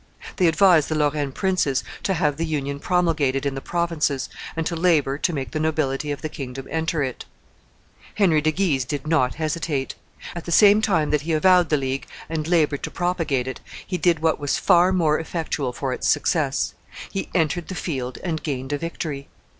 [0.37, 4.75] They advised the Lorraine princes to have the Union promulgated in the provinces, and to
[4.75, 7.25] labor to make the nobility of the kingdom enter it.
[8.15, 9.93] Henry de Guise did not hesitate.
[10.35, 13.99] At the same time that he avowed the League and labored to propagate it, he
[13.99, 16.73] did what was far more effectual for its success:
[17.11, 19.27] he entered the field and gained a victory.